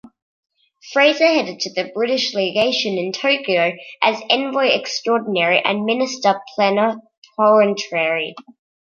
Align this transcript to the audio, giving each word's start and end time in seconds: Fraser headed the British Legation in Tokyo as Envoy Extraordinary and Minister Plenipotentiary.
Fraser 0.91 1.27
headed 1.27 1.61
the 1.75 1.91
British 1.93 2.33
Legation 2.33 2.97
in 2.97 3.11
Tokyo 3.11 3.73
as 4.01 4.19
Envoy 4.31 4.69
Extraordinary 4.69 5.59
and 5.63 5.85
Minister 5.85 6.41
Plenipotentiary. 6.57 8.33